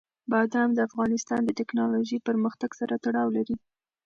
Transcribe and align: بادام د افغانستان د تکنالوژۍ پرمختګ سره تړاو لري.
بادام 0.31 0.69
د 0.73 0.79
افغانستان 0.89 1.41
د 1.45 1.49
تکنالوژۍ 1.59 2.17
پرمختګ 2.27 2.69
سره 2.79 2.93
تړاو 3.05 3.27
لري. 3.37 3.55